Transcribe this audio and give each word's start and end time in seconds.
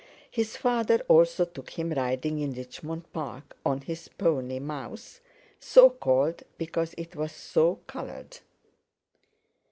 His 0.31 0.57
father 0.57 0.97
also 1.07 1.45
took 1.45 1.69
him 1.77 1.91
riding 1.91 2.39
in 2.39 2.53
Richmond 2.53 3.13
Park, 3.13 3.55
on 3.63 3.81
his 3.81 4.07
pony, 4.07 4.57
Mouse, 4.57 5.19
so 5.59 5.91
called 5.91 6.41
because 6.57 6.95
it 6.97 7.15
was 7.15 7.31
so 7.33 7.75
coloured. 7.85 8.39